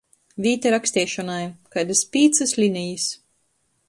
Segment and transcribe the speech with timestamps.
[0.43, 1.43] Vīta raksteišonai–
[1.75, 3.07] kaidys pīcys linejis.